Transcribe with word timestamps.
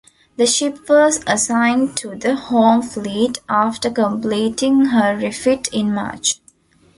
The 0.35 0.47
ship 0.47 0.89
was 0.89 1.19
assigned 1.27 1.95
to 1.97 2.15
the 2.15 2.35
Home 2.35 2.81
Fleet 2.81 3.37
after 3.47 3.91
completing 3.91 4.85
her 4.85 5.15
refit 5.15 5.67
in 5.67 5.93
March. 5.93 6.39